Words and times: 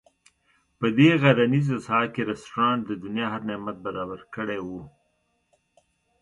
په 0.79 0.87
دې 0.97 1.09
غرنیزه 1.21 1.77
ساحه 1.87 2.07
کې 2.13 2.21
رسټورانټ 2.31 2.81
د 2.85 2.91
دنیا 3.03 3.27
هر 3.33 3.41
نعمت 3.49 3.77
برابر 3.85 4.19
کړی 4.35 4.59
وو. 4.67 4.81